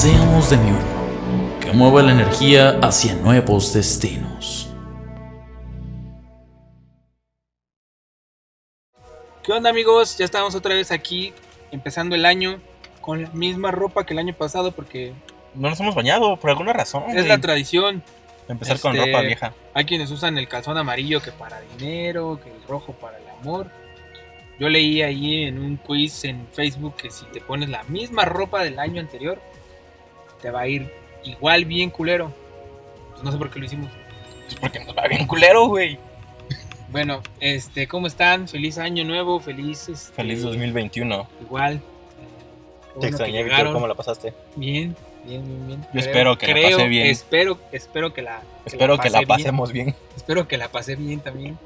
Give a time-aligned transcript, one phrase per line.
[0.00, 4.72] Seamos de mi uno, que mueva la energía hacia nuevos destinos.
[9.42, 10.16] ¿Qué onda amigos?
[10.16, 11.32] Ya estamos otra vez aquí,
[11.72, 12.60] empezando el año
[13.00, 15.14] con la misma ropa que el año pasado porque
[15.56, 17.02] No nos hemos bañado por alguna razón.
[17.08, 17.26] es güey.
[17.26, 18.04] la tradición.
[18.48, 19.52] Empezar con Este, ropa vieja.
[19.74, 23.66] Hay quienes usan el calzón amarillo que para dinero, que el rojo para el amor.
[24.60, 28.62] Yo leí ahí en un quiz en Facebook que si te pones la misma ropa
[28.62, 29.40] del año anterior,
[30.40, 30.92] te va a ir
[31.24, 32.32] igual bien culero.
[33.12, 33.90] Pues no sé por qué lo hicimos.
[34.44, 35.98] Pues porque nos va bien culero, güey.
[36.90, 38.48] Bueno, este, ¿cómo están?
[38.48, 41.26] Feliz año nuevo, feliz este, Feliz 2021.
[41.42, 41.82] Igual.
[42.94, 43.72] Te que extrañé, Víctor.
[43.72, 44.32] ¿Cómo la pasaste?
[44.56, 45.86] Bien, bien, bien, bien.
[45.92, 47.06] Yo espero que la pase bien.
[47.08, 48.40] Espero, espero que la.
[48.64, 49.28] Espero que la bien.
[49.28, 49.94] pasemos bien.
[50.16, 51.58] Espero que la pasé bien también.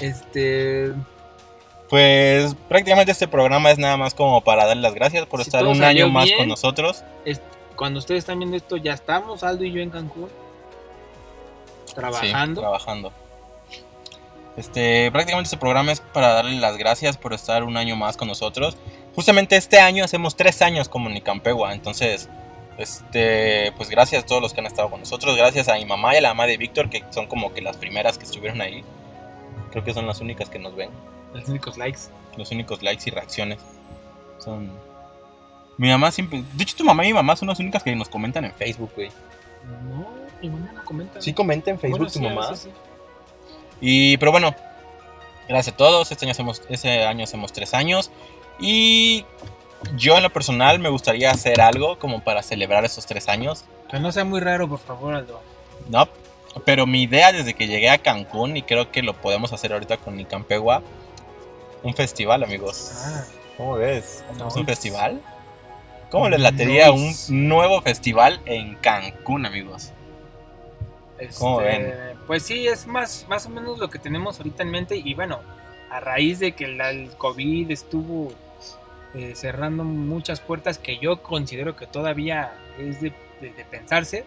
[0.00, 0.92] Este.
[1.88, 5.66] Pues prácticamente este programa es nada más como para dar las gracias por Si estar
[5.66, 6.38] un año más bien.
[6.38, 7.02] con nosotros.
[7.24, 7.40] es-
[7.80, 10.28] cuando ustedes están viendo esto, ya estamos, Aldo y yo en Cancún.
[11.86, 12.60] Sí, Trabajando.
[12.60, 13.12] trabajando.
[14.58, 18.28] Este, prácticamente este programa es para darle las gracias por estar un año más con
[18.28, 18.76] nosotros.
[19.14, 22.28] Justamente este año hacemos tres años como Nicampegua, entonces,
[22.76, 26.12] este, pues gracias a todos los que han estado con nosotros, gracias a mi mamá
[26.12, 28.84] y a la mamá de Víctor, que son como que las primeras que estuvieron ahí.
[29.70, 30.90] Creo que son las únicas que nos ven,
[31.32, 32.00] Los únicos likes.
[32.36, 33.58] los únicos likes y reacciones.
[34.36, 34.89] Son...
[35.80, 36.44] Mi mamá siempre...
[36.52, 38.92] De hecho, tu mamá y mi mamá son las únicas que nos comentan en Facebook,
[38.94, 39.08] güey.
[39.88, 40.06] No,
[40.42, 41.22] mi mamá no comenta.
[41.22, 42.50] Sí comenta en Facebook Bueno, tu sí, mamá.
[42.50, 42.70] veces sí.
[43.80, 44.54] Y, pero bueno,
[45.48, 46.12] gracias a todos.
[46.12, 48.10] Este año hacemos, ese año hacemos tres años.
[48.58, 49.24] Y
[49.96, 53.64] yo en lo personal me gustaría hacer algo como para celebrar esos tres años.
[53.90, 55.40] Que no sea muy raro, por favor, Aldo.
[55.88, 56.06] No,
[56.66, 59.96] pero mi idea desde que llegué a Cancún, y creo que lo podemos hacer ahorita
[59.96, 60.82] con Nicampegua,
[61.82, 62.92] un festival, amigos.
[62.96, 63.24] Ah,
[63.56, 64.22] ¿Cómo ves?
[64.30, 65.22] ¿Hacemos un festival?
[66.10, 67.32] ¿Cómo les latería Nice.
[67.32, 69.92] un nuevo festival en Cancún, amigos?
[71.38, 71.94] ¿Cómo este, ven?
[72.26, 74.96] Pues sí, es más, más o menos lo que tenemos ahorita en mente.
[74.96, 75.40] Y bueno,
[75.90, 78.32] a raíz de que la- el COVID estuvo
[79.14, 84.24] eh, cerrando muchas puertas que yo considero que todavía es de, de- de pensarse.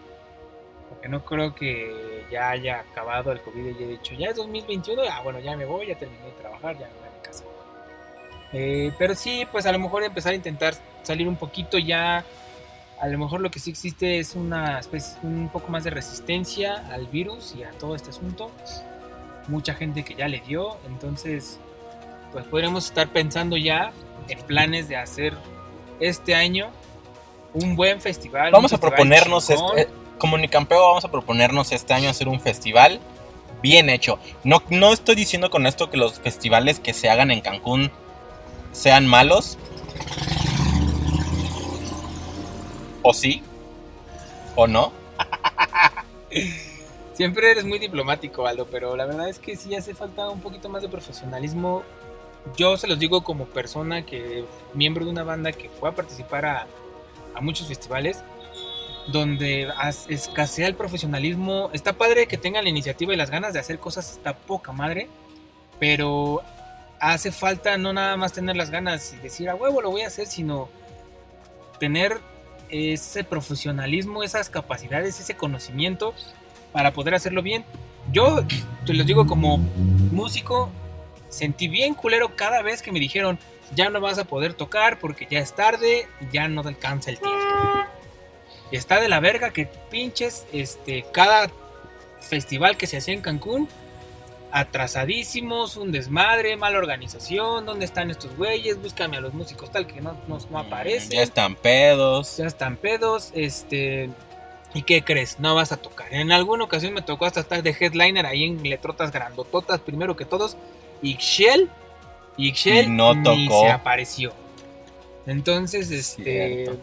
[0.90, 5.02] Porque no creo que ya haya acabado el COVID y haya dicho, ya es 2021,
[5.10, 7.44] ah, bueno, ya me voy, ya terminé de trabajar, ya me voy a mi casa.
[8.54, 12.24] Eh, pero sí, pues a lo mejor empezar a intentar salir un poquito ya
[13.04, 16.86] a lo mejor lo que sí existe es una especie, un poco más de resistencia
[16.90, 18.50] al virus y a todo este asunto.
[19.50, 21.60] Mucha gente que ya le dio, entonces
[22.32, 23.92] pues podremos estar pensando ya
[24.30, 25.34] en planes de hacer
[26.00, 26.70] este año
[27.54, 28.54] un buen festival.
[28.54, 33.02] Vamos a festival proponernos, este, como Nicampeo, vamos a proponernos este año hacer un festival
[33.62, 34.18] bien hecho.
[34.46, 37.92] No, no estoy diciendo con esto que los festivales que se hagan en Cancún
[38.74, 39.58] sean malos.
[43.02, 43.42] ¿O sí?
[44.56, 44.92] ¿O no?
[47.14, 50.68] Siempre eres muy diplomático, Aldo, pero la verdad es que sí hace falta un poquito
[50.70, 51.84] más de profesionalismo.
[52.58, 56.46] Yo se los digo como persona que, miembro de una banda que fue a participar
[56.46, 56.68] a,
[57.36, 58.24] a muchos festivales,
[59.08, 61.70] donde as- escasea el profesionalismo.
[61.74, 65.08] Está padre que tengan la iniciativa y las ganas de hacer cosas, está poca madre,
[65.80, 66.42] pero
[67.12, 70.08] hace falta no nada más tener las ganas y decir a huevo lo voy a
[70.08, 70.70] hacer, sino
[71.78, 72.20] tener
[72.70, 76.14] ese profesionalismo, esas capacidades, ese conocimiento
[76.72, 77.66] para poder hacerlo bien.
[78.12, 78.46] Yo
[78.86, 80.70] te los digo como músico,
[81.28, 83.38] sentí bien culero cada vez que me dijeron,
[83.76, 87.20] ya no vas a poder tocar porque ya es tarde, ya no te alcanza el
[87.20, 87.40] tiempo.
[88.72, 91.52] Y está de la verga que pinches este, cada
[92.22, 93.68] festival que se hacía en Cancún,
[94.54, 98.80] atrasadísimos, un desmadre, mala organización, ¿dónde están estos güeyes?
[98.80, 102.38] Búscame a los músicos tal que no, no, no aparecen Ya están pedos.
[102.38, 104.12] ya están pedos, este...
[104.76, 105.40] ¿Y qué crees?
[105.40, 106.14] No vas a tocar.
[106.14, 110.26] En alguna ocasión me tocó hasta estar de headliner ahí en letrotas grandototas, primero que
[110.26, 110.56] todos.
[111.04, 111.70] Ixchel,
[112.38, 113.62] Ixchel Y no ni tocó.
[113.64, 114.34] se apareció.
[115.26, 116.66] Entonces, este...
[116.66, 116.80] Cierto.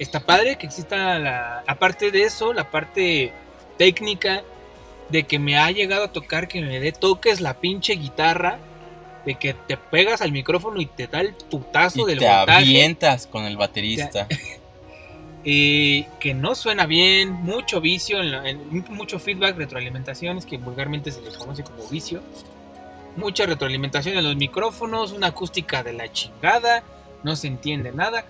[0.00, 1.64] Está padre que exista la...
[1.66, 3.32] Aparte de eso, la parte
[3.78, 4.42] técnica
[5.10, 8.58] de que me ha llegado a tocar que me dé toques la pinche guitarra.
[9.24, 12.58] De que te pegas al micrófono y te da el putazo Y del te voltaje.
[12.62, 14.26] avientas con el baterista.
[15.44, 21.10] eh, que no suena bien, mucho vicio, en la- en- mucho feedback, retroalimentaciones, que vulgarmente
[21.12, 22.22] se les conoce como vicio.
[23.16, 26.82] Mucha retroalimentación en los micrófonos, una acústica de la chingada,
[27.22, 28.24] no se entiende nada.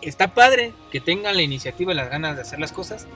[0.00, 3.06] Está padre que tengan la iniciativa y las ganas de hacer las cosas.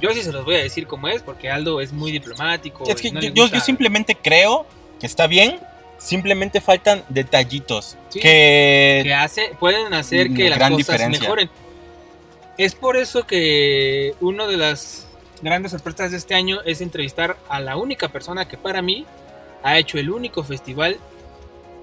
[0.00, 2.84] Yo sí se los voy a decir como es, porque Aldo es muy diplomático.
[2.88, 4.66] Es que no yo, gusta- simplemente creo
[5.00, 5.58] que está bien.
[5.98, 7.96] Simplemente faltan detallitos.
[8.10, 8.20] Sí.
[8.20, 11.20] que que hace, pueden hacer que las cosas diferencia.
[11.22, 11.50] mejoren.
[12.58, 15.06] Es por eso que una de las
[15.40, 19.06] grandes sorpresas de este año es entrevistar a la única persona que para mí
[19.62, 20.98] ha hecho el único festival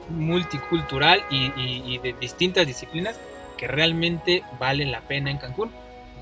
[0.09, 3.15] multicultural y, y- y de distintas disciplinas
[3.57, 5.71] que realmente vale la pena en Cancún.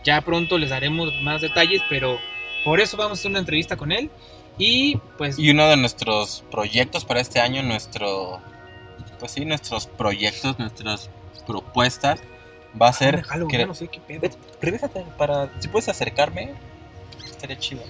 [0.04, 2.20] Ya pronto les daremos más detalles, pero
[2.64, 4.10] por eso vamos a hacer una entrevista con él.
[4.58, 8.40] Y pues Y uno de nuestros proyectos para este año, nuestro.
[9.20, 11.10] Pues sí, nuestros proyectos, nuestras
[11.48, 12.20] propuestas,
[12.80, 13.16] va a ser.
[13.16, 14.30] Ah, déjalo, que- no sé qué pedo.
[15.18, 15.50] Para.
[15.60, 16.54] Si puedes acercarme,
[17.26, 17.82] estaría chido.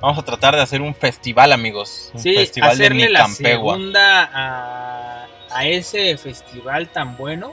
[0.00, 2.10] Vamos a tratar de hacer un festival, amigos.
[2.14, 3.74] Un Sí, festival de hacerle la Nicampegua.
[3.74, 7.52] segunda a, a ese festival tan bueno.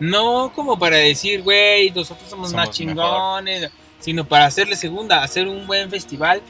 [0.00, 3.70] No como para decir, güey, nosotros somos, más chingones,
[4.00, 6.40] sino para hacerle segunda, hacer un buen festival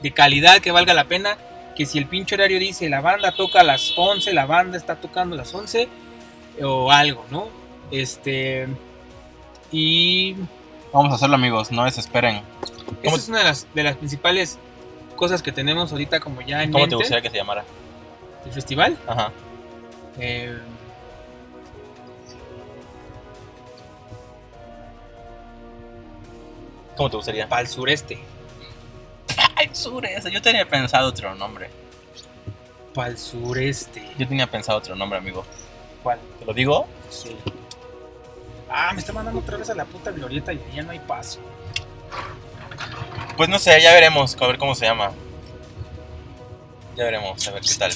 [0.00, 1.36] de calidad que valga la pena.
[1.76, 4.96] Que si el pinche horario dice la banda toca a las 11, la banda está
[4.96, 5.88] tocando a las 11
[6.62, 7.48] o algo, ¿no?
[7.90, 8.68] Este.
[9.72, 10.36] Y
[10.92, 11.70] Vamos a hacerlo, amigos.
[11.70, 12.42] No desesperen.
[12.62, 14.58] esa ¿Cómo- es una de las, de las principales
[15.16, 17.64] cosas que tenemos ahorita como ya en ¿Cómo te gustaría que se llamara?
[18.44, 18.96] El festival.
[19.06, 19.32] Ajá.
[20.18, 20.58] Eh,
[27.00, 27.48] ¿Cómo te gustaría?
[27.48, 28.18] para el sureste.
[29.56, 30.30] Ay, sureste.
[30.30, 31.70] Yo tenía pensado otro nombre.
[32.92, 34.06] Para el sureste.
[34.18, 35.46] Yo tenía pensado otro nombre, amigo.
[36.02, 36.18] ¿Cuál?
[36.38, 36.86] ¿Te lo digo?
[37.08, 37.34] Sí.
[38.68, 41.40] Ah, me está mandando otra vez a la puta glorieta y ya no hay paso.
[43.34, 44.36] Pues no sé, ya veremos.
[44.38, 45.12] A ver cómo se llama.
[46.96, 47.92] Ya veremos, a ver qué tal.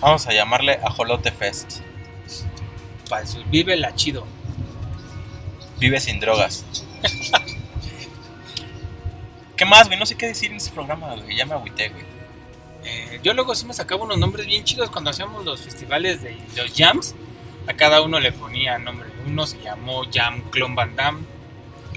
[0.00, 1.80] Vamos a llamarle Ajolote Fest.
[3.06, 3.44] Para el sur.
[3.50, 4.24] Vive la chido.
[5.78, 6.64] Vive sin drogas.
[9.56, 9.98] ¿Qué más, güey?
[9.98, 11.36] No sé qué decir en este programa, güey.
[11.36, 12.04] Ya me agüité, güey.
[12.84, 16.36] Eh, yo luego sí me sacaba unos nombres bien chidos cuando hacíamos los festivales de
[16.56, 17.14] los jams.
[17.66, 19.08] A cada uno le ponía nombre.
[19.26, 21.20] Uno se llamó Jam Clon Van Damme.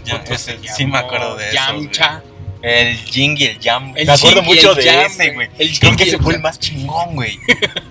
[0.04, 1.56] Ya, otro ese- se sí me llamó acuerdo de eso.
[1.56, 2.24] Yamcha.
[2.62, 3.94] El Jing y el Jam.
[3.96, 5.50] El me acuerdo mucho el de Jam, ese, güey.
[5.80, 7.40] Creo que ese fue el más chingón, güey.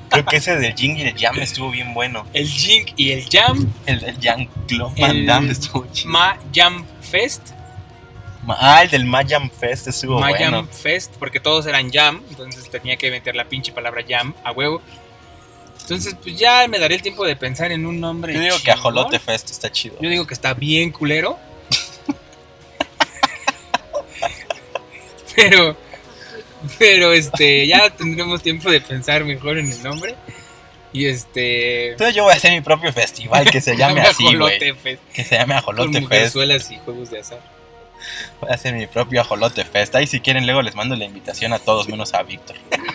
[0.08, 2.26] Creo que ese del Jing y el Jam estuvo bien bueno.
[2.32, 3.72] El Jing y el Jam.
[3.86, 6.10] El, el Jam Club Van Damme estuvo chido.
[6.10, 7.50] Ma Jam Fest.
[8.48, 10.58] Ah, el del Mayam Fest estuvo Ma bueno.
[10.58, 14.52] Jam Fest, porque todos eran Jam, entonces tenía que meter la pinche palabra Jam a
[14.52, 14.80] huevo.
[15.80, 18.32] Entonces, pues ya me daré el tiempo de pensar en un nombre.
[18.32, 18.78] Yo digo que chingón.
[18.78, 19.96] Ajolote Fest está chido.
[20.00, 21.38] Yo digo que está bien culero.
[25.36, 25.76] pero,
[26.78, 30.14] pero este, ya tendremos tiempo de pensar mejor en el nombre.
[30.92, 31.90] Y este.
[31.92, 34.34] Entonces yo voy a hacer mi propio festival que se llame así, güey.
[34.56, 36.72] Ajolote Fest, Que se llame Ajolote Fest.
[36.72, 37.40] y juegos de azar.
[38.40, 39.94] Voy a hacer mi propio Ajolote Fest.
[39.94, 42.56] Ahí si quieren luego les mando la invitación a todos menos a Víctor.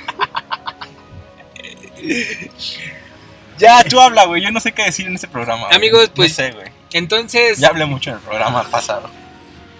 [3.57, 4.43] ya, tú habla, güey.
[4.43, 5.67] Yo no sé qué decir en ese programa.
[5.71, 6.67] Amigos, No pues- sé, güey.
[6.91, 7.59] Entonces.
[7.59, 9.09] Ya hablé mucho en el programa pasado.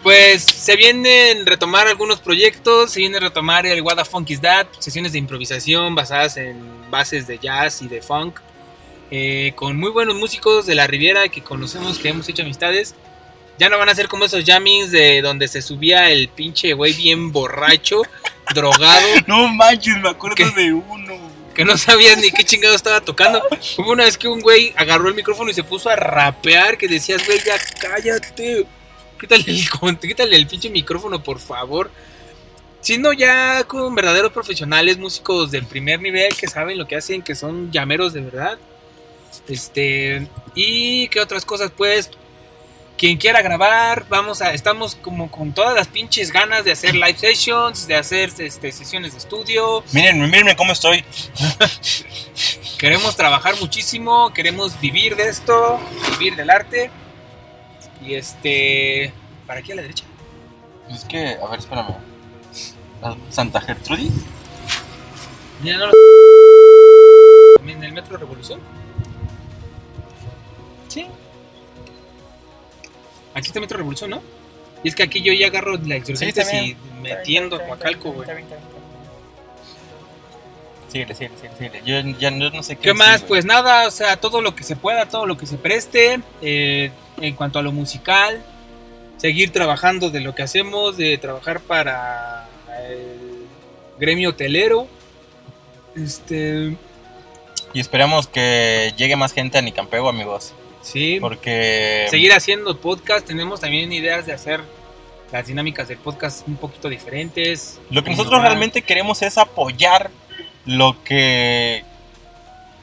[0.06, 4.40] Pues se vienen retomar algunos proyectos, se viene a retomar el What the Funk is
[4.40, 8.40] That, sesiones de improvisación basadas en bases de jazz y de funk,
[9.10, 12.94] eh, con muy buenos músicos de la Riviera que conocemos, que hemos hecho amistades.
[13.58, 16.94] Ya no van a ser como esos jammings de donde se subía el pinche güey
[16.94, 18.04] bien borracho,
[18.54, 20.46] drogado, No manches, me acuerdo ¿Qué?
[20.52, 21.16] de uno.
[21.56, 23.42] que no sabía ni qué chingado estaba tocando.
[23.80, 26.88] Hubo una vez que un güey agarró el micrófono y se puso a rapear, que
[26.88, 28.68] decías, güey, ya cállate.
[29.28, 31.90] Quítale el, con- quítale el pinche micrófono, por favor.
[32.82, 37.34] Sino ya con verdaderos profesionales, músicos del primer nivel que saben lo que hacen, que
[37.34, 38.58] son llameros de verdad.
[39.48, 42.10] Este, y qué otras cosas, pues.
[42.98, 47.18] Quien quiera grabar, vamos a, estamos como con todas las pinches ganas de hacer live
[47.18, 51.04] sessions, de hacer este, sesiones de estudio, Miren, mírenme cómo estoy.
[52.78, 55.78] Queremos trabajar muchísimo, queremos vivir de esto,
[56.12, 56.90] vivir del arte.
[58.06, 59.14] Y este.
[59.48, 60.04] ¿Para aquí a la derecha?
[60.90, 61.96] Es que, a ver, espérame.
[63.02, 64.12] ¿A Santa Gertrudis.
[65.62, 65.94] Mira, no lo-
[67.68, 68.60] ¿En el Metro Revolución?
[70.88, 71.08] Sí.
[73.34, 74.22] Aquí está Metro Revolución, ¿no?
[74.84, 78.28] Y es que aquí yo ya agarro la insurgentes está y metiendo a Coacalco, güey.
[80.92, 81.82] Síguele, síguele, síguele, síguele.
[81.86, 82.84] Yo ya no, no sé qué.
[82.84, 83.24] ¿Qué más?
[83.24, 86.22] Pues nada, o sea, todo lo que se pueda, todo lo que se preste.
[86.42, 86.92] eh,
[87.22, 88.44] en cuanto a lo musical,
[89.18, 92.48] seguir trabajando de lo que hacemos, de trabajar para
[92.90, 93.46] el
[94.00, 94.88] gremio hotelero.
[95.96, 96.76] Este,
[97.74, 100.54] Y esperemos que llegue más gente a Nicampego, amigos.
[100.82, 102.08] sí, Porque.
[102.10, 103.26] seguir haciendo podcast.
[103.26, 104.62] Tenemos también ideas de hacer
[105.32, 107.80] las dinámicas del podcast un poquito diferentes.
[107.90, 110.12] Lo que nosotros realmente queremos es apoyar
[110.66, 111.84] lo que.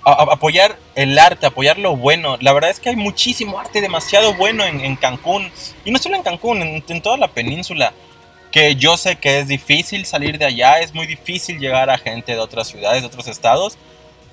[0.04, 2.36] Apoyar el arte, apoyar lo bueno.
[2.40, 5.50] La verdad es que hay muchísimo arte demasiado bueno en, Cancún.
[5.84, 7.92] Y no solo en Cancún, en toda la península.
[8.50, 12.32] Que yo sé que es difícil salir de allá, es muy difícil llegar a gente
[12.32, 13.78] de otras ciudades, de otros estados.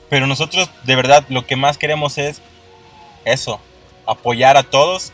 [0.10, 2.42] Pero nosotros, de verdad, lo que más queremos es
[3.24, 3.62] eso:
[4.06, 5.14] apoyar a todos.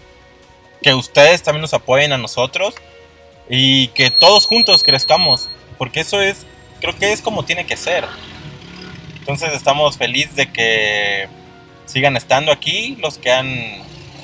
[0.81, 2.75] Que ustedes también nos apoyen a nosotros.
[3.49, 5.49] Y que todos juntos crezcamos.
[5.77, 6.45] Porque eso es,
[6.79, 8.05] creo que es como tiene que ser.
[9.25, 11.27] Entonces estamos felices de que
[11.87, 13.47] sigan estando aquí, los que han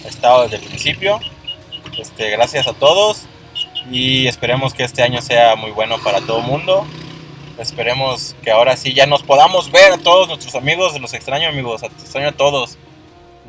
[0.05, 1.19] estado desde el principio.
[1.97, 3.23] Este, gracias a todos
[3.89, 6.85] y esperemos que este año sea muy bueno para todo el mundo.
[7.57, 11.81] Esperemos que ahora sí ya nos podamos ver a todos nuestros amigos, los extraño amigos,
[11.81, 12.77] extraño a todos.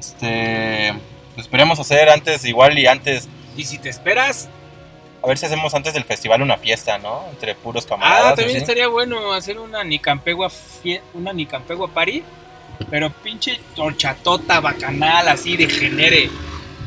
[0.00, 0.94] Este,
[1.37, 3.28] esperemos hacer antes igual y antes,
[3.59, 4.49] Y si te esperas,
[5.23, 7.25] a ver si hacemos antes del festival una fiesta, ¿no?
[7.31, 8.33] Entre puros camaradas.
[8.33, 10.50] Ah, también estaría bueno hacer una Nicampegua
[11.14, 12.23] una Nicampegua party,
[12.91, 16.31] pero pinche horchatota bacanal así de genere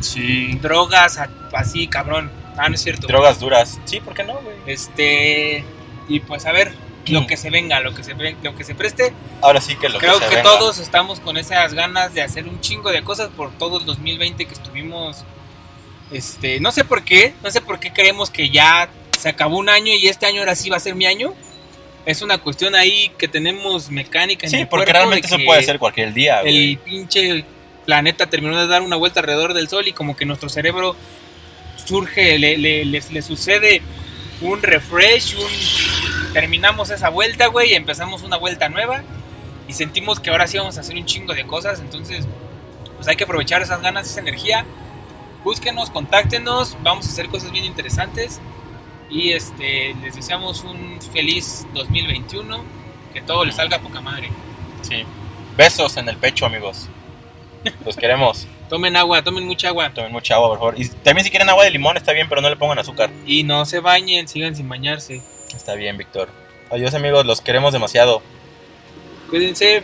[0.01, 0.58] Sí.
[0.62, 1.20] drogas
[1.54, 2.30] así cabrón.
[2.58, 3.08] Ah, no es cierto.
[3.08, 3.80] Drogas duras.
[3.86, 4.56] Sí, ¿por qué no, güey?
[4.65, 5.63] Este
[6.08, 6.74] y pues a ver
[7.08, 9.13] lo que se venga, lo que se lo que se preste.
[9.42, 10.50] Ahora sí que lo Creo que que, se venga.
[10.50, 14.46] todos estamos con esas ganas de hacer un chingo de cosas por todo el 2020
[14.46, 15.24] que estuvimos
[16.12, 19.69] este, no sé por qué, no sé por qué creemos que ya se acabó un
[19.69, 21.33] año y este año ahora sí va a ser mi año.
[22.05, 25.79] Es una cuestión ahí que tenemos mecánica en Sí, el porque realmente eso puede ser
[25.79, 26.71] cualquier día, güey.
[26.74, 27.43] El pinche
[27.85, 30.95] planeta terminó de dar una vuelta alrededor del sol y como que nuestro cerebro
[31.83, 33.81] surge, le, le- le- le sucede
[34.41, 39.03] un refresh, un terminamos esa vuelta, güey, y empezamos una vuelta nueva
[39.67, 42.25] y sentimos que ahora sí vamos a hacer un chingo de cosas, entonces
[42.97, 44.65] pues hay que aprovechar esas ganas, esa energía.
[45.46, 48.42] Búsquenos, contáctenos, vamos a hacer cosas bien interesantes
[49.12, 52.64] y este les deseamos un feliz 2021,
[53.14, 54.32] que todo les salga a poca madre.
[54.82, 55.04] Sí.
[55.56, 56.90] Besos en el pecho, amigos.
[57.86, 58.48] Los queremos.
[58.70, 59.92] Tomen agua, tomen mucha agua.
[59.94, 60.82] Tomen mucha agua, por favor.
[60.82, 63.12] Y también si quieren agua de limón está bien, pero no le pongan azúcar.
[63.28, 65.22] Y no se bañen, sigan sin bañarse.
[65.56, 66.30] Está bien, Víctor.
[66.72, 67.24] Adiós, amigos.
[67.24, 68.24] Los queremos demasiado.
[69.30, 69.84] Cuídense.